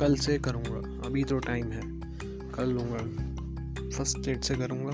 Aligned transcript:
कल 0.00 0.16
से 0.16 0.38
करूँगा। 0.38 1.06
अभी 1.06 1.24
तो 1.24 1.38
टाइम 1.38 1.66
है। 1.66 1.80
कर 2.50 2.66
लूँगा। 2.66 2.98
फ़र्स्ट 3.90 4.18
डेट 4.18 4.44
से 4.44 4.54
करूँगा। 4.54 4.90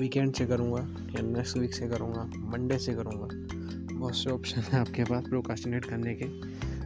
वीकेंड 0.00 0.34
से 0.34 0.46
करूँगा। 0.46 0.78
या 1.10 1.22
नेक्स्ट 1.22 1.56
वीक 1.56 1.74
से 1.74 1.88
करूँगा। 1.88 2.24
मंडे 2.24 2.78
से 2.78 2.94
करूँगा। 2.94 3.28
बहुत 3.94 4.16
से 4.16 4.30
ऑप्शन 4.30 4.60
हैं 4.60 4.80
आपके 4.80 5.04
पास 5.04 5.24
प्रोकास्टिनेट 5.24 5.84
करने 5.84 6.14
के। 6.14 6.24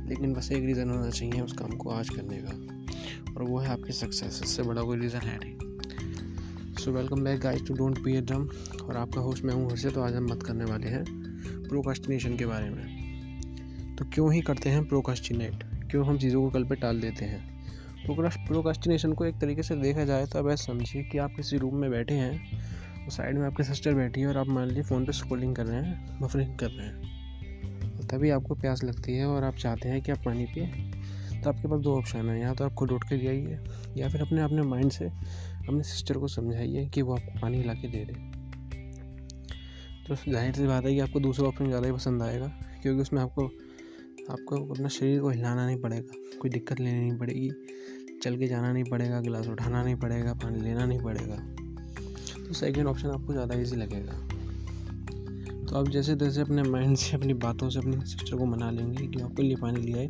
लेकिन 0.09 0.33
बस 0.33 0.52
एक 0.52 0.65
रीज़न 0.65 0.91
होना 0.91 1.11
चाहिए 1.11 1.41
उस 1.41 1.52
काम 1.52 1.70
को 1.70 1.91
आज 1.91 2.09
करने 2.09 2.39
का। 2.43 3.33
और 3.33 3.43
वो 3.43 3.59
है 3.59 3.69
आपकी 3.69 3.93
सक्सेस 3.93 4.41
इससे 4.45 4.62
बड़ा 4.62 4.83
कोई 4.83 4.98
रीज़न 4.98 5.19
है 5.19 5.38
नहीं। 5.45 5.56
So 6.74 6.93
welcome 6.93 7.24
back 7.24 7.41
guys 7.41 7.62
to 7.66 7.74
don't 7.74 7.98
be 7.98 8.16
a 8.16 8.20
drum 8.20 8.48
और 8.84 8.97
आपका 8.97 9.20
होस्ट 9.20 9.45
मैं 9.45 9.55
हूँ 9.55 9.70
हर्षित। 9.70 9.95
तो 9.95 10.02
आज 10.02 10.15
हम 10.15 10.29
बात 10.29 10.43
करने 10.43 10.65
वाले 10.65 10.87
हैं 10.87 11.05
प्रोकास्टिनेशन 11.69 12.37
के 12.37 12.47
बारे 12.47 12.70
में। 12.70 13.97
तो 13.97 14.05
क्यों 14.05 14.33
ही 14.33 14.41
करते 14.41 14.70
हैं 14.70 14.88
प्रोकास्टिनेट 14.88 15.72
क्यों 15.92 16.05
हम 16.06 16.19
चीज़ों 16.19 16.42
को 16.42 16.51
कल 16.51 16.64
पर 16.64 16.77
टाल 16.77 17.01
देते 17.01 17.24
हैं? 17.24 17.41
प्रोकास्टिनेशन 18.06 19.12
को 19.12 19.24
एक 19.24 19.38
तरीके 19.41 19.62
से 19.62 19.74
देखा 19.77 20.05
जाए 20.05 20.27
तो 20.27 20.38
अब 20.38 20.48
ऐसा 20.50 20.64
समझिए 20.64 21.02
कि 21.02 21.19
आप 21.19 21.33
किसी 21.37 21.56
रूम 21.56 21.74
में 21.77 21.91
बैठे 21.91 22.14
हैं, 22.14 23.05
और 23.05 23.10
साइड 23.10 23.38
में 23.38 23.46
आपकी 23.46 23.64
सिस्टर 23.64 23.95
बैठी 23.95 24.20
है 24.20 24.27
और 24.27 24.36
आप 24.36 24.48
मान 24.48 24.66
लीजिए 24.69 24.83
फ़ोन 24.83 25.05
पे 25.06 25.12
स्क्रॉलिंग 25.12 25.55
कर 25.56 25.66
रहे 25.66 25.83
हैं 25.83 26.20
बफरिंग 26.20 26.56
कर 26.59 26.70
रहे 26.70 26.86
हैं। 26.86 28.06
तभी 28.09 28.30
आपको 28.30 28.55
प्यास 28.55 28.84
लगती 28.84 29.16
है 29.16 29.27
और 29.27 29.45
आप 29.45 29.56
चाहते 29.56 29.88
हैं 29.88 30.00
कि 30.02 30.12
आप 30.12 30.23
पानी 30.24 30.47
पिए। 30.47 30.66
तो 31.42 31.50
आपके 31.50 31.69
पास 31.69 31.80
दो 31.80 31.97
ऑप्शन 31.98 32.28
है, 32.28 32.41
या 32.41 32.55
तो 32.55 32.64
आप 32.64 32.74
खुद 32.74 32.92
उठ 32.92 33.05
के 33.05 33.19
जाइए, 33.19 33.59
या 33.97 34.09
फिर 34.09 34.22
अपने 34.22 34.42
अपने 34.42 34.62
माइंड 34.62 34.91
से 34.91 35.05
अपने 35.05 35.83
सिस्टर 35.83 36.19
को 36.19 36.28
समझाइए 36.28 36.86
कि 36.86 37.02
वो 37.02 37.14
आपको 37.14 37.41
पानी 37.41 37.62
ला 37.62 37.74
के 37.74 37.88
दे 37.88 38.05
दे। 38.05 38.14
तो 40.09 40.16
ज़ाहिर 40.30 40.55
सी 40.55 40.66
बात 40.66 40.84
है 40.84 40.95
कि 40.95 41.00
आपको 41.00 41.20
दूसरा 41.20 41.48
ऑप्शन 41.48 41.66
ज़्यादा 41.66 41.86
ही 41.86 41.92
पसंद 41.92 42.22
आएगा, 42.22 42.52
क्योंकि 42.83 43.02
उसमें 43.02 43.20
आपको 43.22 43.50
आपको 44.31 44.57
अपना 44.65 44.89
शरीर 44.89 45.20
को 45.20 45.31
हिलाना 45.31 45.67
नहीं 45.67 45.77
पड़ेगा, 45.77 46.39
कोई 46.41 46.51
दिक्कत 46.51 46.81
लेनी 46.81 47.01
नहीं 47.01 47.19
पड़ेगी। 47.19 47.51
चल 48.23 48.37
के 48.37 48.47
जाना 48.47 48.73
नहीं 48.73 48.84
पड़ेगा, 48.84 49.20
गिलास 49.20 49.48
उठाना 49.48 49.83
नहीं 49.84 49.97
पड़ेगा, 49.97 50.33
पानी 50.34 50.61
लेना 50.61 50.84
नहीं 50.84 51.01
पड़ेगा। 51.01 51.37
तो 52.48 52.55
सेकेंड 52.55 52.87
ऑप्शन 52.87 53.09
आपको 53.09 53.33
ज़्यादा 53.33 53.55
ईजी 53.55 53.77
लगेगा। 53.77 54.12
तो 55.67 55.77
आप 55.77 55.89
जैसे 55.89 56.17
तैसे 56.17 56.41
अपने 56.41 56.62
माइंड 56.62 56.97
से, 56.97 57.17
अपनी 57.17 57.34
बातों 57.34 57.70
से, 57.70 57.79
अपनी 57.79 57.97
सिस्टर 58.06 58.37
को 58.37 58.45
मना 58.45 58.70
लेंगे 58.70 59.06
कि 59.06 59.20
आपके 59.20 59.42
लिए 59.42 59.56
पानी 59.56 59.81
ले 59.81 59.98
आए 59.98 60.06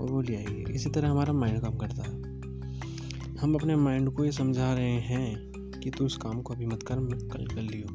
और 0.00 0.10
वो 0.10 0.20
ले 0.20 0.36
आएगी 0.36 0.72
इसी 0.72 0.90
तरह 0.90 1.10
हमारा 1.10 1.32
माइंड 1.32 1.60
काम 1.60 1.76
करता 1.76 2.02
है। 2.02 3.36
हम 3.36 3.54
अपने 3.54 3.76
माइंड 3.76 4.10
को 4.10 4.24
ये 4.24 4.32
समझा 4.32 4.72
रहे 4.74 4.98
हैं 5.00 5.80
कि 5.80 5.90
तू 5.90 6.06
इस 6.06 6.16
काम 6.16 6.42
को 6.42 6.54
अभी 6.54 6.66
मत 6.66 6.82
कर 6.82 6.96
कल 7.28 7.46
कर 7.46 7.62
लियो। 7.62 7.86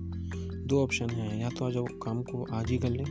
दो 0.68 0.84
ऑप्शन 0.84 1.10
हैं, 1.10 1.42
या 1.42 1.50
तो 1.50 1.66
आज 1.66 1.74
काम 2.04 2.22
को 2.24 2.46
आज 2.54 2.72
ही 2.72 2.78
कर 2.78 2.90
लें 2.90 3.06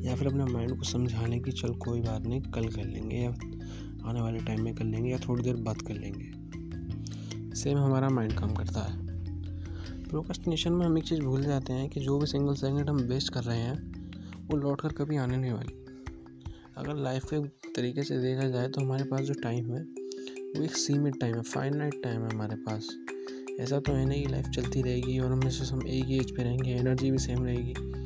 या 0.00 0.16
फिर 0.16 0.26
अपने 0.26 0.44
माइंड 0.44 0.76
को 0.76 0.82
समझाने 0.82 1.38
की, 1.38 1.52
चल, 1.52 1.74
कोई 1.74 2.00
बात 2.00 2.26
नहीं, 2.26 2.40
कल 2.40 2.68
कर 2.68 2.84
लेंगे 2.84 3.16
या 3.16 3.30
आने 4.04 4.20
वाले 4.20 4.38
टाइम 4.38 4.62
में 4.62 4.74
कर 4.74 4.84
लेंगे 4.84 5.10
या 5.10 5.18
थोड़ी 5.18 5.42
देर 5.42 5.56
बाद 5.56 5.82
कर 5.82 5.94
लेंगे। 5.94 6.40
सेम 7.54 7.78
हमारा 7.78 8.08
माइंड 8.08 8.32
काम 8.32 8.54
करता 8.54 8.80
है। 8.80 9.10
प्रोकस्टिनेशन 10.04 10.72
में 10.72 10.86
हम 10.86 10.98
एक 10.98 11.04
चीज़ 11.04 11.20
भूल 11.20 11.42
जाते 11.42 11.72
हैं 11.72 11.88
कि 11.88 12.00
जो 12.00 12.18
भी 12.18 12.26
सिंगल 12.26 12.54
सेकंड 12.54 12.90
हम 12.90 12.96
वेस्ट 12.96 13.32
कर 13.32 13.42
रहे 13.42 13.58
हैं, 13.58 14.00
वो 14.48 14.56
लौट 14.56 14.80
कर 14.80 14.88
कभी 14.88 15.16
आने 15.16 15.36
नहीं 15.36 15.52
वाली। 15.52 15.84
अगर 16.76 16.96
लाइफ 16.96 17.24
के 17.24 17.48
तरीके 17.48 18.02
से 18.02 18.18
देखा 18.18 18.48
जाए 18.48 18.68
तो 18.68 18.80
हमारे 18.80 19.04
पास 19.04 19.20
जो 19.20 19.34
टाइम 19.34 19.74
है, 19.74 19.82
वो 20.56 20.62
एक 20.62 20.76
सीमित 20.76 21.14
टाइम 21.20 21.34
है 21.34 21.42
फाइनाइट 21.42 22.02
टाइम 22.02 22.22
है 22.22 22.30
हमारे 22.30 22.56
पास। 22.56 22.96
ऐसा 23.60 23.80
तो 23.80 23.92
है 23.92 24.06
नहीं 24.06 24.28
लाइफ 24.28 24.46
चलती 24.46 24.82
रहेगी 24.82 25.18
और 25.18 25.32
हमेशा 25.32 25.74
हम 25.74 25.86
एक 25.86 26.04
ही 26.04 26.16
एज 26.16 26.36
पे 26.36 26.42
रहेंगे 26.42 26.70
एनर्जी 26.70 27.10
भी 27.10 27.18
सेम 27.18 27.44
रहेगी। 27.44 27.99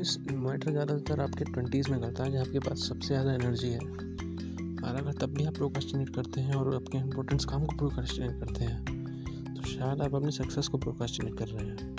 इस 0.00 0.16
मैटर 0.22 0.70
ज़्यादातर 0.70 1.20
आपके 1.20 1.44
ट्वेंटीज़ 1.44 1.90
में 1.90 2.00
करता 2.00 2.24
है, 2.24 2.30
जहाँ 2.32 2.44
आपके 2.44 2.58
पास 2.58 2.88
सबसे 2.88 3.08
ज़्यादा 3.08 3.32
एनर्जी 3.34 3.68
है। 3.68 3.78
और 3.78 4.96
अगर 4.96 5.12
तब 5.12 5.34
भी 5.34 5.44
आप 5.44 5.54
प्रोकास्टिनेट 5.54 6.14
करते 6.14 6.40
हैं 6.40 6.54
और 6.54 6.74
आपके 6.74 6.98
इंपॉर्टेंस 6.98 7.44
काम 7.44 7.64
को 7.66 7.76
प्रोकास्टिनेट 7.76 8.40
करते 8.40 8.64
हैं 8.64 9.54
तो 9.54 9.62
शायद 9.62 10.02
आप 10.02 10.14
अपनी 10.14 10.30
सक्सेस 10.32 10.68
को 10.68 10.78
प्रोकास्टिनेट 10.78 11.38
कर 11.38 11.48
रहे 11.48 11.66
हैं। 11.66 11.97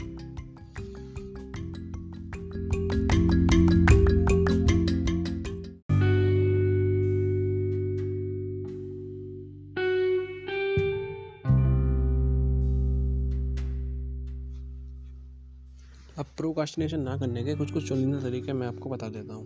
अब 16.19 16.25
प्रोकास्टिनेशन 16.37 16.99
ना 16.99 17.17
करने 17.17 17.43
के 17.43 17.55
कुछ 17.55 17.71
कुछ 17.71 17.87
चुनिंदा 17.87 18.19
तरीके 18.19 18.53
मैं 18.53 18.67
आपको 18.67 18.89
बता 18.89 19.09
देता 19.09 19.33
हूँ। 19.33 19.45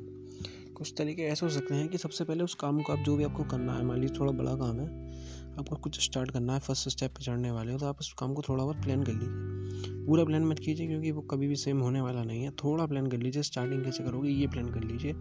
कुछ 0.73 0.94
तरीके 0.97 1.22
ऐसे 1.22 1.45
हो 1.45 1.51
सकते 1.51 1.75
हैं 1.75 1.88
कि 1.88 1.97
सबसे 1.97 2.23
पहले 2.23 2.44
उस 2.44 2.56
काम 2.56 2.81
को 2.81 2.94
आप 2.94 3.00
जो 3.00 3.16
भी 3.16 3.23
आपको 3.23 3.44
करना 3.44 3.73
है, 3.73 3.85
मान 3.85 4.01
लीजिए 4.01 4.19
थोड़ा 4.19 4.31
बड़ा 4.31 4.56
काम 4.56 4.79
है, 4.79 4.88
आपको 5.59 5.75
कुछ 5.75 6.03
स्टार्ट 6.03 6.31
करना 6.31 6.53
है 6.53 6.59
फ़र्स्ट 6.59 6.89
स्टेप 6.89 7.11
पे 7.11 7.23
चढ़ने 7.23 7.51
वाले 7.51 7.72
हो 7.72 7.79
तो 7.79 7.85
आप 7.85 8.00
उस 8.00 8.13
काम 8.13 8.34
को 8.34 8.41
थोड़ा 8.41 8.63
बहुत 8.63 8.78
प्लान 8.78 9.03
कर 9.03 9.13
लीजिए। 9.13 10.06
पूरा 10.06 10.23
प्लान 10.23 10.45
मत 10.45 10.59
कीजिए 10.59 10.88
क्योंकि 10.88 11.11
वो 11.11 11.22
कभी 11.22 11.47
भी 11.47 11.56
सेम 11.56 11.79
होने 11.79 12.01
वाला 12.01 12.23
नहीं 12.23 12.44
है। 12.44 12.51
थोड़ा 12.51 12.85
प्लान 12.85 13.07
कर 13.07 13.17
लीजिए 13.17 13.44
स्टार्टिंग 13.44 13.84
कैसे 13.84 14.03
करोगे, 14.03 14.29
ये 14.29 14.47
प्लान 14.47 14.69
कर 14.69 14.84
लीजिए। 14.84 15.13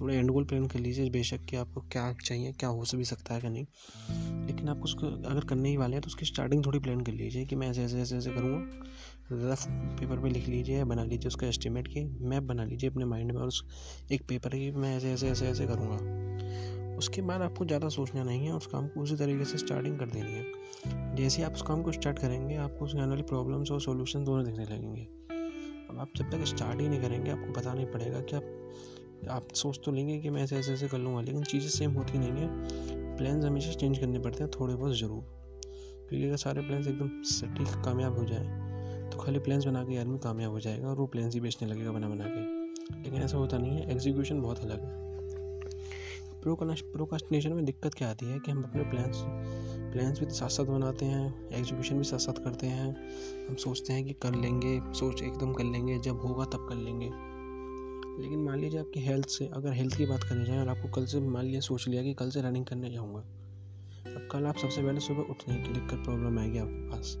थोड़ा 0.00 0.14
एंड 0.14 0.30
गोल 0.30 0.44
प्लान 0.44 0.66
कर 0.66 0.78
लीजिए, 0.78 1.10
बेशक 1.10 1.40
कि 1.44 1.56
आपको 1.56 1.80
क्या 1.80 2.12
चाहिए, 2.12 2.52
क्या 2.52 2.68
हो 2.68 2.84
भी 2.94 3.04
सकता 3.04 3.34
है 3.34 3.40
कि 3.40 3.48
नहीं। 3.48 3.66
लेकिन 4.46 4.68
आप 4.68 4.82
उसको 4.82 5.06
अगर 5.06 5.44
करने 5.44 5.68
ही 5.68 5.76
वाले 5.76 5.92
हैं 5.92 6.02
तो 6.02 6.06
उसकी 6.06 6.26
स्टार्टिंग 6.26 6.66
थोड़ी 6.66 6.78
प्लान 6.78 7.00
कर 7.00 7.12
लीजिए 7.12 7.44
कि 7.44 7.56
मैं 7.56 7.70
ऐसे 7.70 7.82
ऐसे 7.82 8.00
ऐसे 8.00 8.16
ऐसे 8.16 8.30
करूँगा। 8.30 8.84
रफ 9.32 9.66
पेपर 9.68 10.18
पे 10.18 10.28
लिख 10.28 10.48
लीजिए, 10.48 10.84
बना 10.84 11.04
लीजिए 11.04 11.28
उसका 11.28 11.46
एस्टिमेट 11.46 11.88
की 11.88 12.04
मैप 12.20 12.42
बना 12.42 12.64
लीजिए 12.64 12.90
अपने 12.90 13.04
माइंड 13.04 13.32
में 13.32 13.40
और 13.40 13.48
उस 13.48 13.64
एक 14.12 14.22
पेपर 14.28 14.50
की 14.50 14.70
मैं 14.70 14.96
ऐसे 14.96 15.12
ऐसे 15.12 15.28
ऐसे 15.28 15.46
ऐसे 15.46 15.66
करूँगा। 15.66 16.96
उसके 16.96 17.22
बाद 17.22 17.42
आपको 17.42 17.64
ज़्यादा 17.64 17.88
सोचना 17.88 18.22
नहीं 18.22 18.46
है 18.46 18.52
उस 18.52 18.66
काम 18.66 18.88
को 18.88 19.00
उसी 19.00 19.16
तरीके 19.16 19.44
से 19.44 19.58
स्टार्टिंग 19.58 19.98
कर 19.98 20.06
देनी 20.06 20.32
है। 20.32 21.16
जैसे 21.16 21.42
आप 21.42 21.52
उस 21.52 21.62
काम 21.62 21.82
को 21.82 21.92
स्टार्ट 21.92 22.18
करेंगे, 22.18 22.56
आपको 22.56 22.84
उसके 22.84 22.98
आने 22.98 23.08
वाली 23.08 23.22
प्रॉब्लम्स 23.22 23.70
और 23.70 23.80
सोल्यूशन 23.80 24.24
दोनों 24.24 24.44
दिखने 24.44 24.64
लगेंगे। 24.64 25.02
अब 25.90 25.98
आप 25.98 26.12
जब 26.16 26.30
तक 26.30 26.44
स्टार्ट 26.44 26.80
ही 26.80 26.88
नहीं 26.88 27.00
करेंगे, 27.00 27.30
आपको 27.30 27.52
पता 27.52 27.74
नहीं 27.74 27.86
पड़ेगा 27.86 28.20
कि 28.20 28.36
आप 28.36 28.56
आप 29.30 29.48
सोच 29.54 29.80
तो 29.84 29.92
लेंगे 29.92 30.18
कि 30.18 30.30
मैं 30.30 30.42
ऐसे 30.42 30.56
ऐसे 30.56 30.72
ऐसे 30.72 30.88
कर 30.88 30.98
लूँगा, 30.98 31.20
लेकिन 31.20 31.42
चीज़ें 31.42 31.68
सेम 31.68 31.90
होती 31.90 32.18
नहीं 32.18 32.30
है। 32.30 33.16
प्लान्स 33.16 33.44
हमेशा 33.44 33.72
चेंज 33.72 33.98
करने 33.98 34.18
पड़ते 34.18 34.42
हैं, 34.44 34.50
थोड़े 34.60 34.74
बहुत 34.74 34.96
ज़रूर। 34.96 35.22
क्योंकि 36.08 36.26
अगर 36.26 36.36
सारे 36.36 36.60
प्लान्स 36.60 36.86
एकदम 36.88 37.22
सटीक, 37.22 37.84
कामयाब 37.84 38.18
हो 38.18 38.24
जाए 38.24 38.69
तो 39.12 39.18
खाली 39.18 39.38
प्लान्स 39.38 39.64
बना 39.66 39.84
के 39.84 39.96
आदमी 39.96 40.18
कामयाब 40.18 40.52
हो 40.52 40.60
जाएगा 40.60 40.88
और 40.88 40.96
वो 40.96 41.06
प्लान्स 41.06 41.34
ही 41.34 41.40
बेचने 41.40 41.68
लगेगा 41.68 41.92
बना 41.92 42.08
बना 42.08 42.24
के। 42.28 42.40
लेकिन 43.02 43.22
ऐसा 43.22 43.38
होता 43.38 43.58
नहीं 43.58 43.70
है 43.70 43.90
एग्जीक्यूशन 43.90 44.40
बहुत 44.40 44.60
अलग 44.60 44.80
है। 44.80 45.10
प्रोकास्टिनेशन 46.44 47.52
में 47.52 47.64
दिक्कत 47.64 47.94
क्या 47.94 48.10
आती 48.10 48.26
है 48.26 48.38
कि 48.38 48.50
हम 48.50 48.62
अपने 48.62 48.82
प्लान्स 48.82 49.16
प्लान्स 49.92 50.20
भी 50.20 50.26
साथ 50.30 50.48
साथ 50.48 50.64
बनाते 50.64 51.04
हैं 51.04 51.48
एग्जीक्यूशन 51.52 51.98
भी 51.98 52.04
साथ 52.04 52.18
साथ 52.18 52.32
करते 52.32 52.66
हैं। 52.66 52.96
हम 53.48 53.54
सोचते 53.54 53.92
हैं 53.92 54.04
कि 54.04 54.12
कर 54.12 54.34
लेंगे, 54.34 54.80
सोच 54.92 55.22
एकदम 55.22 55.52
कर 55.52 55.64
लेंगे, 55.64 55.98
जब 55.98 56.20
होगा 56.20 56.44
तब 56.44 56.66
कर 56.68 56.76
लेंगे। 56.76 57.10
लेकिन 58.22 58.44
मान 58.44 58.58
लीजिए 58.58 58.80
आपकी 58.80 59.00
हेल्थ 59.00 59.26
से, 59.26 59.46
अगर 59.46 59.72
हेल्थ 59.72 59.96
की 59.96 60.06
बात 60.06 60.22
करनी 60.22 60.44
जाए 60.44 60.58
और 60.58 60.68
आपको 60.68 60.88
कल 60.88 61.04
से 61.06 61.20
मान 61.20 61.44
लिया, 61.44 61.60
सोच 61.60 61.88
लिया 61.88 62.02
कि 62.02 62.14
कल 62.14 62.30
से 62.30 62.42
रनिंग 62.42 62.66
करने 62.66 62.90
जाऊँगा, 62.90 63.20
अब 64.06 64.28
कल 64.32 64.46
आप 64.46 64.56
सबसे 64.56 64.82
पहले 64.82 65.00
सुबह 65.00 65.20
उठने 65.20 65.56
की 65.56 65.72
दिक्कत 65.72 66.04
प्रॉब्लम 66.04 66.38
आएगी 66.38 66.58
आपके 66.58 66.90
पास। 66.90 67.16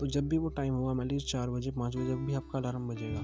तो 0.00 0.06
जब 0.06 0.28
भी 0.28 0.38
वो 0.38 0.48
टाइम 0.48 0.74
होगा, 0.74 0.94
मान 0.94 1.08
लीजिए 1.08 1.28
चार 1.28 1.50
बजे, 1.50 1.70
पाँच 1.70 1.96
बजे, 1.96 2.06
जब 2.06 2.26
भी 2.26 2.34
आपका 2.34 2.58
अलार्म 2.58 2.88
बजेगा, 2.88 3.20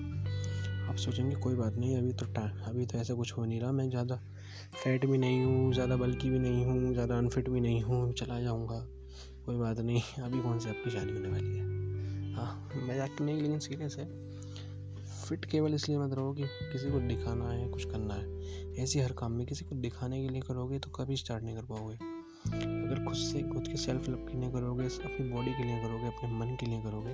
आप 0.89 0.97
सोचेंगे, 0.97 1.37
कोई 1.37 1.55
बात 1.55 1.77
नहीं, 1.77 1.99
अभी 1.99 2.13
तो 2.13 2.27
टाइम 2.27 2.51
अभी 2.67 2.87
तो 2.87 2.99
ऐसा 2.99 3.15
कुछ 3.15 3.33
हो 3.33 3.45
नहीं 3.45 3.61
रहा, 3.61 3.73
मैं 3.73 3.91
ज़्यादा 3.91 4.17
फैट 4.85 5.07
भी 5.07 5.19
नहीं 5.19 5.45
हूँ, 5.45 5.73
ज़्यादा 5.73 5.97
बल्कि 5.97 6.31
भी 6.31 6.39
नहीं 6.39 6.65
हूँ, 6.65 6.93
ज़्यादा 6.93 7.19
अनफिट 7.19 7.49
भी 7.49 7.61
नहीं 7.61 7.83
हूँ, 7.83 8.13
चला 8.13 8.41
जाऊँगा, 8.41 8.87
कोई 9.47 9.57
बात 9.57 9.79
नहीं, 9.79 10.01
अभी 10.23 10.41
कौन 10.41 10.59
से 10.59 10.69
आपकी 10.69 10.91
शादी 10.91 11.13
होने 11.13 11.29
वाली 11.29 11.57
है? 11.57 11.65
हाँ 12.35 12.71
मज़ाक 12.77 13.21
नहीं, 13.21 13.43
लेकिन 13.43 13.59
सीरियस 13.59 13.97
है। 13.99 14.27
फिट 15.29 15.45
केवल 15.45 15.75
इसलिए 15.75 15.99
मत 15.99 16.13
रहो 16.13 16.33
कि 16.33 16.43
किसी 16.45 16.91
को 16.91 17.01
दिखाना 17.01 17.51
है, 17.51 17.69
कुछ 17.69 17.85
करना 17.85 18.15
है। 18.15 18.75
ऐसे 18.75 19.01
हर 19.01 19.13
काम 19.13 19.33
में 19.33 19.47
किसी 19.47 19.65
को 19.65 19.77
दिखाने 19.77 20.23
के 20.23 20.29
लिए 20.29 20.41
करोगे 20.41 20.79
तो 20.79 20.91
कभी 20.91 21.17
स्टार्ट 21.17 21.45
नहीं 21.45 21.57
कर 21.57 21.63
पाओगे। 21.63 22.16
अगर 22.47 23.05
खुद 23.05 23.15
से, 23.15 23.43
खुद 23.43 23.69
के 23.69 23.77
सेल्फ 23.77 24.09
लव 24.09 24.27
के 24.29 24.41
लिए 24.41 24.51
करोगे, 24.51 24.87
अपनी 24.87 25.29
बॉडी 25.29 25.53
के 25.53 25.65
लिए 25.65 25.81
करोगे, 25.81 26.07
अपने 26.07 26.31
मन 26.31 26.57
के 26.61 26.67
लिए 26.67 26.83
करोगे 26.83 27.13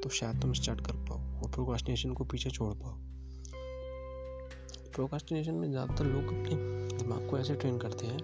तो 0.00 0.10
शायद 0.10 0.40
तुम 0.42 0.52
स्टार्ट 0.52 0.80
कर 0.80 0.92
पाओ 0.92 1.18
और 1.42 1.50
प्रोकास्टिनेशन 1.50 2.12
को 2.12 2.24
पीछे 2.24 2.50
छोड़ 2.50 2.72
पाओ। 2.74 2.96
प्रोकास्टिनेशन 4.94 5.54
में 5.54 5.70
ज़्यादातर 5.70 6.04
लोग 6.04 6.24
अपने 6.24 6.56
दिमाग 6.98 7.28
को 7.30 7.38
ऐसे 7.38 7.54
ट्रेन 7.54 7.78
करते 7.78 8.06
हैं 8.06 8.18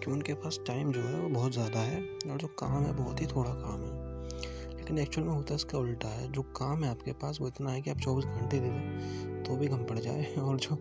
कि 0.00 0.10
उनके 0.10 0.34
पास 0.34 0.58
टाइम 0.66 0.92
जो 0.92 1.00
है 1.00 1.20
वो 1.20 1.28
बहुत 1.28 1.52
ज़्यादा 1.52 1.80
है 1.80 2.00
और 2.30 2.38
जो 2.38 2.46
काम 2.46 2.84
है 2.84 2.92
बहुत 2.96 3.20
ही 3.20 3.26
थोड़ा 3.26 3.50
काम 3.50 3.80
है। 3.80 4.76
लेकिन 4.76 4.98
एक्चुअल 4.98 5.26
में 5.26 5.34
होता 5.34 5.54
है 5.54 5.56
इसका 5.56 5.78
उल्टा 5.78 6.08
है, 6.08 6.32
जो 6.32 6.42
काम 6.42 6.84
है 6.84 6.90
आपके 6.90 7.12
पास 7.12 7.38
वो 7.40 7.48
इतना 7.48 7.70
है 7.70 7.80
कि 7.80 7.90
आप 7.90 7.98
चौबीस 7.98 8.24
घंटे 8.24 8.60
दे 8.60 8.70
दें 8.70 9.42
तो 9.42 9.56
भी 9.56 9.68
कम 9.68 9.84
पड़ 9.84 9.98
जाए 9.98 10.34
और 10.38 10.58
जो 10.58 10.74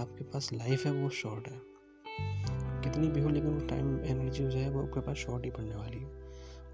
आपके 0.00 0.24
पास 0.24 0.52
लाइफ 0.52 0.86
है 0.86 0.92
वो 0.92 1.08
शॉर्ट 1.08 1.48
है। 1.48 1.73
कितनी 2.94 3.08
भी 3.08 3.20
हो, 3.20 3.28
लेकिन 3.28 3.50
वो 3.50 3.66
टाइम 3.66 4.04
एनर्जी 4.04 4.42
है 4.42 4.70
वो 4.70 4.82
आपके 4.82 5.00
पास 5.00 5.16
शॉर्ट 5.16 5.44
ही 5.44 5.50
पड़ने 5.50 5.76
वाली। 5.76 5.98
है 5.98 6.06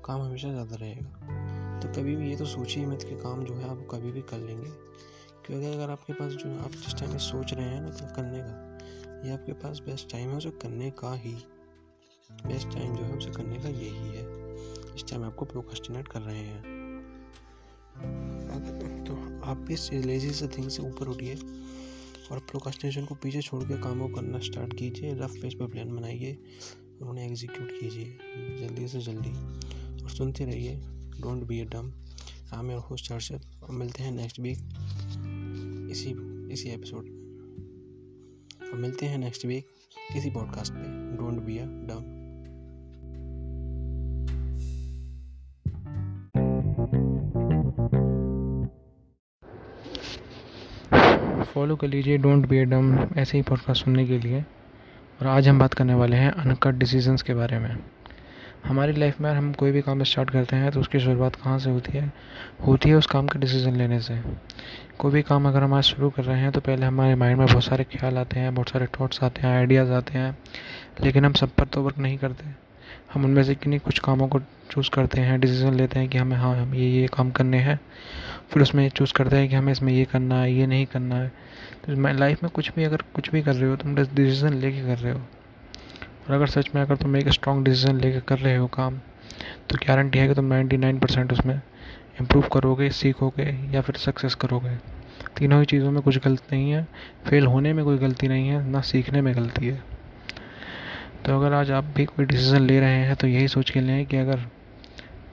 काम 0.04 0.20
हमेशा 0.20 0.50
ज़्यादा 0.50 0.76
रहेगा। 0.76 1.80
तो 1.80 1.88
कभी 1.88 2.16
भी 2.16 2.30
ये 2.30 2.36
तो 2.36 2.44
सोचिए 2.44 2.86
मत 2.86 3.02
कि 3.02 3.16
काम 3.16 3.44
जो 3.44 3.54
है 3.54 3.70
आप 3.70 3.88
कभी 3.90 4.12
भी 4.12 4.22
कर 4.22 4.38
लेंगे। 4.38 4.70
क्योंकि 5.46 5.66
अगर 5.66 5.90
आपके 5.90 6.12
पास 6.12 6.32
जो 6.32 6.58
आप 6.60 6.70
जिस 6.70 6.94
टाइम 6.94 7.16
सोच 7.18 7.54
रहे 7.54 7.64
हैं 7.64 7.80
ना 7.80 7.90
तो 7.90 8.14
करने 8.16 8.38
का, 8.38 8.78
ये 9.26 9.32
आपके 9.32 9.52
पास 9.52 9.80
बेस्ट 9.80 10.12
टाइम 10.12 10.30
है 10.30 10.36
उसे 10.36 10.50
करने 10.50 10.90
का 10.90 11.14
ही। 11.14 11.34
बेस्ट 12.46 12.68
टाइम 12.68 12.96
जो 12.96 13.04
है 13.04 13.16
उसे 13.16 13.30
करने 13.30 13.58
का 13.58 13.68
यही 13.68 14.08
है। 14.08 14.24
इस 14.94 15.04
टाइम 15.10 15.24
आपको 15.24 15.44
प्रोकास्टिनेट 15.44 16.08
कर 16.08 16.20
रहे 16.20 16.38
हैं। 16.38 16.62
तो 19.04 19.40
आप 19.44 19.66
इस 19.70 19.92
लेजी 19.92 20.30
से 20.30 20.48
थिंग 20.48 20.68
से 20.68 20.82
ऊपर 20.82 21.08
उठिए। 21.08 21.34
और 22.30 22.38
प्रोकास्टिनेशन 22.40 23.04
को 23.04 23.14
पीछे 23.14 23.40
छोड़ 23.42 23.62
के 23.64 23.76
काम 23.76 24.00
को 24.00 24.08
करना 24.08 24.38
स्टार्ट 24.38 24.74
कीजिए 24.78 25.14
रफ 25.14 25.34
पेज 25.42 25.54
पर 25.58 25.66
प्लान 25.66 25.96
बनाइए 25.96 26.38
उन्हें 27.02 27.26
एग्जीक्यूट 27.26 27.70
कीजिए, 27.80 28.16
जल्दी 28.58 28.88
से 28.88 29.00
जल्दी। 29.00 29.30
और 30.02 30.10
सुनते 30.10 30.44
रहिए 30.44 30.74
डोंट 31.20 31.42
बी 31.44 31.58
ए 31.60 31.64
डम 31.64 31.92
एम 32.54 32.70
योर 32.70 32.80
होस्ट 32.80 33.12
हर्षद, 33.12 33.40
और 33.62 33.70
मिलते 33.70 34.02
हैं 34.02 34.12
नेक्स्ट 34.12 34.40
वीक 34.40 34.58
इसी 35.90 36.14
इसी 36.52 36.68
एपिसोड 36.68 37.04
और 38.62 38.78
मिलते 38.78 39.06
हैं 39.06 39.18
नेक्स्ट 39.18 39.46
वीक 39.46 39.66
इसी 40.16 40.30
पॉडकास्ट 40.30 40.72
पे। 40.72 41.16
Don't 41.16 41.42
be 41.42 41.58
a 41.58 41.64
dumb 41.64 42.19
follow 51.50 51.74
कर 51.76 51.88
लीजिए 51.88 52.16
डोंट 52.18 52.46
बी 52.48 52.64
डम 52.64 52.92
ऐसे 53.16 53.36
ही 53.38 53.42
पॉडकास्ट 53.42 53.84
सुनने 53.84 54.04
के 54.06 54.18
लिए। 54.18 54.40
और 55.20 55.26
आज 55.26 55.48
हम 55.48 55.58
बात 55.58 55.74
करने 55.74 55.94
वाले 55.94 56.16
हैं 56.16 56.30
अनकट 56.32 56.74
डिसीजंस 56.74 57.22
के 57.22 57.34
बारे 57.34 57.58
में। 57.58 57.76
हमारी 58.64 58.92
लाइफ 58.92 59.20
में 59.20 59.30
हम 59.30 59.52
कोई 59.52 59.70
भी 59.72 59.80
काम 59.80 60.02
स्टार्ट 60.02 60.30
करते 60.30 60.56
हैं 60.56 60.70
तो 60.72 60.80
उसकी 60.80 61.00
शुरुआत 61.00 61.36
कहाँ 61.36 61.58
से 61.58 61.70
होती 61.70 61.98
है? 61.98 62.12
होती 62.66 62.88
है 62.88 62.94
उस 62.94 63.06
काम 63.06 63.26
का 63.26 63.40
डिसीज़न 63.40 63.76
लेने 63.76 64.00
से। 64.00 64.20
कोई 64.98 65.12
भी 65.12 65.22
काम 65.22 65.48
अगर 65.48 65.62
हम 65.62 65.74
आज 65.74 65.82
शुरू 65.82 66.10
कर 66.10 66.24
रहे 66.24 66.38
हैं 66.38 66.52
तो 66.52 66.60
पहले 66.60 66.86
हमारे 66.86 67.14
माइंड 67.14 67.38
में 67.38 67.46
बहुत 67.46 67.64
सारे 67.64 67.84
ख्याल 67.84 68.18
आते 68.18 68.40
हैं, 68.40 68.54
बहुत 68.54 68.68
सारे 68.68 68.86
थॉट्स 69.00 69.22
आते 69.22 69.40
हैं 69.40 69.56
आइडियाज़ 69.58 69.90
आते 69.90 70.18
हैं, 70.18 70.36
लेकिन 71.04 71.24
हम 71.24 71.32
सब 71.32 71.50
पर 71.50 71.64
तो 71.64 71.82
वर्क 71.82 71.98
नहीं 71.98 72.18
करते। 72.18 72.69
हम 73.14 73.24
उनमें 73.24 73.42
से 73.42 73.54
किन्हीं 73.54 73.80
कुछ 73.80 73.98
कामों 73.98 74.28
को 74.28 74.40
चूज़ 74.70 74.90
करते 74.90 75.20
हैं 75.20 75.40
डिसीज़न 75.40 75.74
लेते 75.74 75.98
हैं 75.98 76.08
कि 76.08 76.18
हमें 76.18 76.36
हाँ 76.36 76.54
हम 76.56 76.74
ये 76.74 76.88
ये 76.90 77.06
काम 77.06 77.30
करने 77.30 77.58
हैं। 77.58 77.78
फिर 78.50 78.62
उसमें 78.62 78.88
चूज़ 78.88 79.12
करते 79.12 79.36
हैं 79.36 79.48
कि 79.48 79.54
हमें 79.54 79.72
इसमें 79.72 79.92
ये 79.92 80.04
करना 80.04 80.40
है, 80.42 80.52
ये 80.52 80.66
नहीं 80.66 80.86
करना 80.86 81.16
है। 81.16 81.28
तो 81.86 81.96
मैं 81.96 82.12
लाइफ 82.12 82.42
में 82.42 82.50
कुछ 82.54 82.72
भी 82.74 82.84
अगर 82.84 83.02
कुछ 83.14 83.30
भी 83.30 83.42
कर 83.42 83.54
रहे 83.54 83.70
हो, 83.70 83.76
तुम 83.76 83.94
डिसीज़न 83.94 84.54
लेके 84.54 84.80
कर 84.80 84.98
रहे 84.98 85.12
हो। 85.12 85.18
और 85.18 86.34
अगर 86.34 86.46
सच 86.46 86.70
में 86.74 86.82
अगर 86.82 86.96
तुम 86.96 87.16
एक 87.16 87.28
स्ट्रॉन्ग 87.28 87.64
डिसीज़न 87.64 87.96
लेके 87.96 88.20
कर 88.20 88.38
रहे 88.38 88.56
हो 88.56 88.66
काम 88.66 88.98
तो 89.70 89.78
गारंटी 89.88 90.18
है 90.18 90.28
कि 90.28 90.34
तुम 90.34 90.44
नाइन्टी 90.44 90.76
नाइन 90.76 90.98
परसेंट 90.98 91.32
उसमें 91.32 91.60
इम्प्रूव 92.20 92.44
करोगे, 92.52 92.90
सीखोगे 92.90 93.44
या 93.72 93.80
फिर 93.80 93.96
सक्सेस 93.96 94.34
करोगे। 94.34 94.76
तीनों 95.36 95.58
ही 95.60 95.66
चीज़ों 95.66 95.90
में 95.90 96.02
कुछ 96.02 96.18
गलत 96.18 96.52
नहीं 96.52 96.70
है। 96.70 96.86
फेल 97.26 97.46
होने 97.46 97.72
में 97.72 97.84
कोई 97.84 97.98
गलती 97.98 98.28
नहीं 98.28 98.48
है, 98.48 98.66
ना 98.70 98.80
सीखने 98.80 99.20
में 99.20 99.34
गलती 99.34 99.66
है। 99.66 99.82
तो 101.30 101.36
अगर 101.36 101.52
आज 101.52 101.70
आप 101.70 101.84
भी 101.96 102.04
कोई 102.04 102.24
डिसीज़न 102.26 102.60
ले 102.60 102.78
रहे 102.80 103.04
हैं 103.06 103.14
तो 103.16 103.26
यही 103.26 103.48
सोच 103.48 103.70
के 103.70 103.80
लें 103.80 104.06
कि 104.06 104.16
अगर 104.16 104.38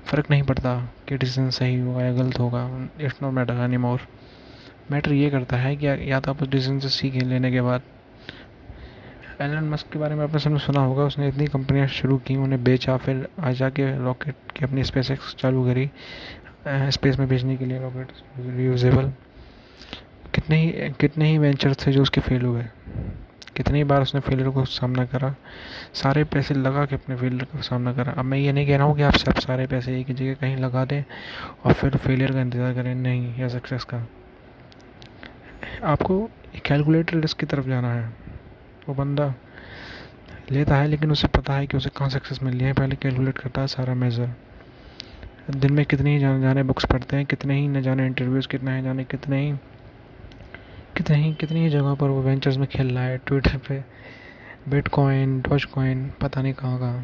फ़र्क 0.06 0.30
नहीं 0.32 0.44
पड़ता 0.44 0.74
कि 1.08 1.18
डिसीज़न 1.18 1.50
सही 1.50 1.80
होगा 1.80 2.04
या 2.04 2.12
गलत 2.14 2.40
होगा 2.40 2.62
it's 3.02 3.22
not 3.24 3.34
matter 3.34 3.64
any 3.64 3.78
more 3.78 4.02
matter 4.92 5.14
ये 5.14 5.30
करता 5.30 5.58
है 5.58 5.76
कि 5.76 5.88
या 6.12 6.20
तो 6.20 6.32
आप 6.32 6.42
उस 6.44 6.50
डिसीज़न 6.50 6.80
से 6.80 6.90
सीखें 6.90 7.20
लेने 7.22 7.52
के 7.52 7.62
बाद। 7.62 7.82
एलन 9.42 9.70
मस्क 9.70 9.92
के 9.94 10.00
बारे 10.00 10.16
में 10.16 10.24
आपने 10.24 10.40
सबने 10.40 10.60
सुना 10.60 10.82
होगा, 10.82 11.04
उसने 11.04 11.28
इतनी 11.28 11.48
कंपनियाँ 11.48 11.88
शुरू 11.90 12.18
की, 12.18 12.36
उन्हें 12.36 12.64
बेचा, 12.64 12.98
फिर 12.98 13.28
आ 13.40 13.52
जाके 13.54 13.92
रॉकेट 13.98 14.52
की 14.56 14.66
अपनी 14.66 14.84
स्पेस 14.84 15.36
चालू 15.40 15.66
करी 15.66 15.90
स्पेस 16.94 17.20
में 17.20 17.28
भेजने 17.28 17.58
के 17.58 17.66
लिए 17.66 17.80
रॉकेट 17.80 18.12
रीयूजेबल 18.40 19.12
कितने 20.36 20.62
ही 20.62 20.94
कितने 21.00 21.32
ही 21.32 21.38
वेंचर 21.38 21.74
थे 21.76 21.92
जो 21.92 22.02
उसके 22.02 22.22
फेल 22.22 22.42
हुए। 22.42 22.64
कितनी 23.58 23.84
बार 23.84 24.02
उसने 24.02 24.22
फेलियर 24.22 24.50
को 24.50 24.64
सामना 24.66 25.06
करा? 25.06 25.34
सारे 25.94 26.24
पैसे 26.24 26.54
लगा 26.54 26.86
के 26.86 26.96
अपने 26.96 27.16
फेलियर 27.16 27.44
का 27.44 27.62
सामना 27.62 27.94
करा। 27.94 28.12
अब 28.12 28.26
मैं 28.26 28.38
ये 28.38 28.52
नहीं 28.52 28.68
कह 28.68 28.78
रहा 28.78 28.88
हूँ 28.88 28.96
कि 28.96 29.02
आप 29.02 29.16
सब 29.16 29.40
सारे 29.40 29.66
पैसे 29.68 30.00
एक 30.00 30.12
जगह 30.12 30.34
कहीं 30.34 30.58
लगा 30.58 30.86
दें 30.86 31.04
और 31.66 31.74
फिर 31.74 31.98
फेलियर 31.98 32.32
का 32.32 32.42
इंतज़ार 32.42 32.74
करें। 32.74 32.94
नहीं, 32.96 33.36
या 33.40 33.48
सक्सेस 33.48 33.84
का। 33.84 34.06
आपको 35.84 36.30
कैलकुलेटर 36.66 37.18
रिस्क 37.18 37.40
की 37.40 37.46
तरफ़ 37.46 37.68
जाना 37.68 37.94
है। 37.94 38.08
वो 38.88 38.94
बंदा 38.96 39.34
लेता 40.52 40.76
है, 40.76 40.88
लेकिन 40.88 41.12
उसे 41.12 41.28
पता 41.28 41.54
है 41.54 41.68
कि 41.68 41.78
उसे 41.78 41.90
कहाँ 41.90 42.10
सक्सेस 42.10 42.44
मिल 42.44 42.54
रही 42.54 42.66
है। 42.66 42.74
पहले 42.74 42.96
कैलकुलेट 42.96 43.38
करता 43.38 43.62
है 43.62 43.68
सारा 43.68 43.94
मेज़र 43.94 44.36
दिन 45.50 45.74
में 45.74 45.86
कितने 45.86 46.14
ही 46.14 46.20
जाने 46.20 46.42
जाने 46.42 46.64
बुक्स 46.64 46.86
पढ़ते 46.86 47.16
हैं, 47.16 47.26
कितने 47.26 47.56
ही 47.56 47.68
न 47.68 47.82
जाने 47.82 48.06
इंटरव्यूज़ 48.06 48.48
कितने 48.48 48.78
ही 48.78 48.84
जाने, 48.84 49.04
कितने 49.04 49.42
ही 49.42 49.54
कितने, 50.98 51.32
कितनी 51.34 51.70
जगह 51.70 51.94
पर 51.96 52.10
वो 52.10 52.22
वेंचर्स 52.22 52.58
में 52.58 52.68
खेल 52.68 52.88
रहा 52.90 53.04
है 53.04 53.18
ट्विटर 53.18 53.58
पे 53.68 53.84
बिटकॉइन 54.70 55.40
डॉज 55.42 55.66
कॉइन 55.74 56.10
पता 56.22 56.42
नहीं 56.42 56.54
कहाँ 56.54 56.80
कहाँ। 56.80 57.04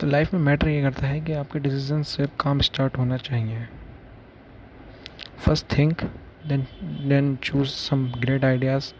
तो 0.00 0.06
लाइफ 0.06 0.32
में 0.34 0.40
मैटर 0.40 0.68
ये 0.68 0.80
करता 0.82 1.06
है 1.06 1.20
कि 1.20 1.32
आपके 1.32 1.58
डिसीज़न 1.58 2.02
से 2.02 2.26
काम 2.40 2.60
स्टार्ट 2.60 2.98
होना 2.98 3.16
चाहिए। 3.18 3.66
First 5.44 5.66
think 5.76 6.02
then 6.48 6.66
then 7.08 7.34
choose 7.44 7.68
some 7.68 8.06
great 8.18 8.44
ideas 8.44 8.92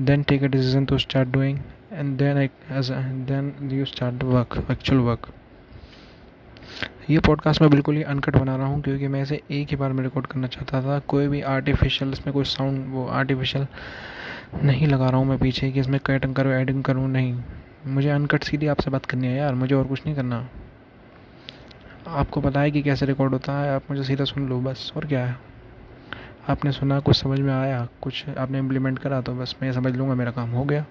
then 0.00 0.22
take 0.22 0.42
a 0.42 0.46
decision 0.48 0.84
to 0.84 0.98
start 0.98 1.28
doing 1.28 1.58
and 1.92 2.16
then 2.18 2.48
then 3.26 3.70
you 3.72 3.84
start 3.84 4.22
work 4.24 4.64
actual 4.70 5.00
work 5.00 5.28
ये 7.10 7.18
पॉडकास्ट 7.18 7.60
मैं 7.62 7.70
बिल्कुल 7.70 7.96
ही 7.96 8.02
अनकट 8.02 8.36
बना 8.36 8.54
रहा 8.56 8.66
हूँ, 8.66 8.80
क्योंकि 8.82 9.08
मैं 9.08 9.22
इसे 9.22 9.40
एक 9.50 9.68
ही 9.68 9.76
बार 9.76 9.92
में 9.92 10.02
रिकॉर्ड 10.02 10.26
करना 10.26 10.46
चाहता 10.46 10.80
था। 10.82 10.98
कोई 10.98 11.28
भी 11.28 11.40
आर्टिफिशियल 11.40 12.12
इसमें 12.12 12.32
कोई 12.34 12.44
साउंड 12.44 12.86
वो 12.90 13.06
आर्टिफिशियल 13.06 13.66
नहीं 14.64 14.86
लगा 14.86 15.08
रहा 15.08 15.16
हूँ 15.16 15.26
मैं 15.26 15.38
पीछे 15.38 15.70
कि 15.72 15.80
इसमें 15.80 16.00
कटिंग 16.06 16.34
करूँ 16.34 16.52
एडिंग 16.52 16.82
करूँ, 16.84 17.08
नहीं। 17.08 17.38
मुझे 17.86 18.08
अनकट 18.10 18.44
सीधी 18.44 18.66
आपसे 18.66 18.90
बात 18.90 19.06
करनी 19.06 19.26
है 19.26 19.36
यार, 19.36 19.54
मुझे 19.54 19.74
और 19.74 19.84
कुछ 19.84 20.06
नहीं 20.06 20.16
करना। 20.16 20.48
आपको 22.08 22.40
पता 22.40 22.60
है 22.60 22.70
कि 22.70 22.82
कैसे 22.82 23.06
रिकॉर्ड 23.06 23.32
होता 23.32 23.52
है, 23.52 23.74
आप 23.74 23.82
मुझे 23.90 24.02
सीधा 24.02 24.24
सुन 24.24 24.48
लो 24.48 24.60
बस, 24.60 24.92
और 24.96 25.06
क्या 25.06 25.26
है? 25.26 25.38
आपने 26.48 26.72
सुना, 26.72 27.00
कुछ 27.00 27.16
समझ 27.16 27.40
में 27.40 27.54
आया, 27.54 27.88
कुछ 28.02 28.24
आपने 28.38 28.58
इम्प्लीमेंट 28.58 28.98
करा 28.98 29.20
तो 29.20 29.34
बस 29.34 29.56
मैं 29.62 29.72
समझ 29.72 29.96
लूँगा, 29.96 30.14
मेरा 30.14 30.30
काम 30.30 30.50
हो 30.50 30.64
गया। 30.64 30.84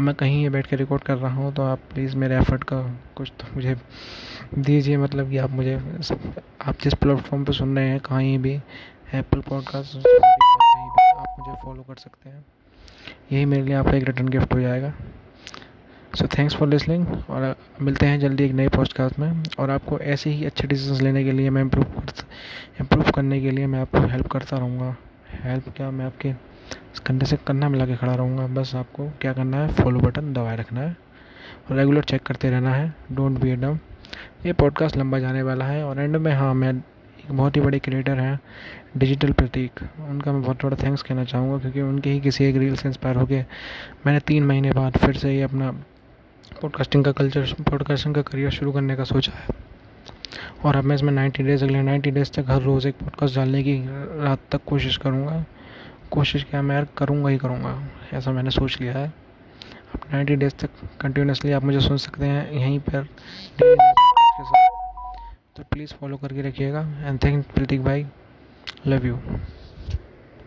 मैं 0.00 0.14
कहीं 0.14 0.48
बैठ 0.50 0.66
के 0.66 0.76
रिकॉर्ड 0.76 1.02
कर 1.02 1.16
रहा 1.16 1.34
हूँ 1.34 1.52
तो 1.54 1.62
आप 1.62 1.78
प्लीज़ 1.92 2.16
मेरे 2.16 2.36
एफर्ट 2.36 2.64
का 2.64 2.80
कुछ 3.16 3.32
तो 3.40 3.54
मुझे 3.54 3.76
दीजिए 4.54 4.96
मतलब 4.96 5.30
कि 5.30 5.38
आप 5.38 5.50
मुझे 5.50 5.74
आप 5.74 6.80
जिस 6.82 6.94
प्लेटफॉर्म 6.94 7.44
पर 7.44 7.52
सुन 7.52 7.76
रहे 7.76 7.88
हैं, 7.88 8.00
कहीं 8.00 8.38
भी 8.38 8.54
एप्पल 9.14 9.40
पॉडकास्ट 9.40 9.96
कहीं 9.96 10.88
भी, 10.88 11.08
आप 11.10 11.36
मुझे 11.38 11.60
फॉलो 11.62 11.82
कर 11.82 11.94
सकते 11.94 12.28
हैं। 12.28 12.44
यही 13.32 13.44
मेरे 13.44 13.62
लिए 13.62 13.74
आपका 13.74 13.92
एक 13.92 14.04
रिटर्न 14.04 14.28
गिफ्ट 14.28 14.54
हो 14.54 14.60
जाएगा। 14.60 14.92
सो 16.14 16.26
थैंक्स 16.28 16.54
फॉर 16.56 16.68
लिसनिंग 16.68 17.06
और 17.30 17.54
मिलते 17.82 18.06
हैं 18.06 18.20
जल्दी 18.20 18.44
एक 18.44 18.52
नए 18.52 18.68
पॉडकास्ट 18.68 19.18
में, 19.18 19.42
और 19.58 19.70
आपको 19.70 19.98
ऐसे 19.98 20.30
ही 20.30 20.44
अच्छे 20.44 20.66
डिसीज़न 20.68 21.04
लेने 21.04 21.24
के 21.24 21.32
लिए 21.32 21.50
मैं 21.50 21.62
इम्प्रूव 21.62 22.02
इम्प्रूव 22.80 23.10
करने 23.10 23.40
के 23.40 23.50
लिए 23.50 23.66
मैं 23.66 23.80
आपको 23.80 24.06
हेल्प 24.08 24.26
करता 24.26 24.56
रहूँगा। 24.56 24.94
हेल्प 25.42 25.68
क्या? 25.76 25.90
मैं 25.90 26.06
आपके 26.06 26.32
कंधे 27.06 27.26
से 27.26 27.36
कन्ना 27.46 27.68
मिला 27.68 27.86
के 27.86 27.96
खड़ा 27.96 28.14
रहूँगा। 28.14 28.46
बस 28.54 28.74
आपको 28.74 29.08
क्या 29.20 29.32
करना 29.32 29.56
है? 29.56 29.72
फॉलो 29.74 30.00
बटन 30.00 30.32
दबाए 30.32 30.56
रखना 30.56 30.80
है। 30.80 30.96
और 31.70 31.76
रेगुलर 31.76 32.02
चेक 32.02 32.22
करते 32.22 32.50
रहना 32.50 32.74
है। 32.74 32.92
डोंट 33.12 33.38
बी 33.38 33.54
डम 33.56 33.78
ये 34.46 34.52
पॉडकास्ट 34.52 34.96
लंबा 34.96 35.18
जाने 35.18 35.42
वाला 35.42 35.64
है 35.64 35.84
और 35.84 36.00
एंड 36.00 36.16
में 36.16 36.32
हाँ 36.32 36.54
मैं 36.54 36.72
एक 36.72 37.32
बहुत 37.32 37.56
ही 37.56 37.60
बड़े 37.60 37.78
क्रिएटर 37.78 38.18
हैं 38.18 38.38
डिजिटल 38.96 39.32
प्रतीक 39.32 39.80
उनका 40.08 40.32
मैं 40.32 40.42
बहुत 40.42 40.64
बड़ा 40.64 40.76
थैंक्स 40.82 41.02
कहना 41.02 41.24
चाहूँगा 41.24 41.58
क्योंकि 41.58 41.80
उनके 41.80 42.10
ही 42.10 42.20
किसी 42.20 42.44
एक 42.44 42.56
रील 42.56 42.76
से 42.76 42.88
इंस्पायर 42.88 43.16
होकर 43.16 43.44
मैंने 44.06 44.20
तीन 44.20 44.46
महीने 44.46 44.72
बाद 44.72 44.96
फिर 44.96 45.16
से 45.16 45.34
ये 45.34 45.42
अपना 45.42 45.70
पॉडकास्टिंग 46.62 47.04
का 47.04 47.12
कल्चर 47.12 47.52
पॉडकास्टिंग 47.70 48.14
का 48.14 48.22
करियर 48.22 48.50
शुरू 48.50 48.72
करने 48.72 48.96
का 48.96 49.04
सोचा 49.04 49.32
है। 49.32 49.54
और 50.64 50.76
अब 50.76 50.84
मैं 50.84 50.94
इसमें 50.94 51.12
नाइन्टी 51.12 51.42
डेज़ 51.42 51.64
अगले 51.64 51.82
नाइन्टी 51.82 52.10
डेज़ 52.10 52.30
तक 52.32 52.50
हर 52.50 52.62
रोज़ 52.62 52.88
एक 52.88 52.94
पॉडकास्ट 52.94 53.36
डालने 53.36 53.62
की 53.62 53.76
रात 54.22 54.40
तक 54.52 54.60
कोशिश 54.66 54.96
करूँगा। 54.96 55.44
कोशिश 56.10 56.42
किया 56.44 56.62
मैं 56.62 56.74
यार, 56.76 56.86
करूँगा 56.96 57.28
ही 57.28 57.38
करूँगा। 57.38 57.88
ऐसा 58.12 58.32
मैंने 58.32 58.50
सोच 58.50 58.80
लिया 58.80 58.92
है। 58.92 59.06
आप 59.94 60.00
नाइन्टी 60.12 60.36
डेज़ 60.36 60.54
तक 60.54 60.70
कंटिन्यूसली 61.00 61.52
आप 61.52 61.64
मुझे 61.64 61.80
सुन 61.80 61.96
सकते 61.96 62.24
हैं, 62.24 62.50
यहीं 62.52 62.78
पर। 62.80 63.04
तो 65.56 65.62
प्लीज़ 65.62 65.94
फॉलो 65.94 66.16
करके 66.16 66.42
रखिएगा। 66.42 66.80
एंड 66.80 67.24
थैंक 67.24 67.46
प्रतीक 67.46 67.84
भाई। 67.84 68.06
Love 68.86 69.06
you 69.06 69.18